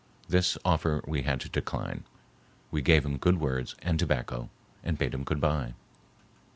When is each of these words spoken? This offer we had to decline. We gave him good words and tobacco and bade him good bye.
This 0.27 0.57
offer 0.65 1.03
we 1.07 1.21
had 1.21 1.39
to 1.41 1.49
decline. 1.49 2.05
We 2.71 2.81
gave 2.81 3.05
him 3.05 3.17
good 3.19 3.39
words 3.39 3.75
and 3.83 3.99
tobacco 3.99 4.49
and 4.83 4.97
bade 4.97 5.13
him 5.13 5.23
good 5.23 5.39
bye. 5.39 5.75